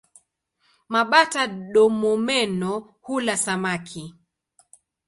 [0.93, 2.73] Mabata-domomeno
[3.05, 4.03] hula samaki.